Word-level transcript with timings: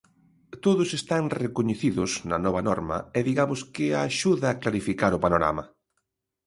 Todos 0.65 0.89
están 0.99 1.23
recoñecidos 1.43 2.11
na 2.29 2.37
nova 2.45 2.61
norma 2.69 2.97
e 3.17 3.19
digamos 3.29 3.59
que 3.73 3.85
axuda 4.07 4.47
a 4.49 4.59
clarificar 4.63 5.11
o 5.17 5.21
panorama. 5.25 5.63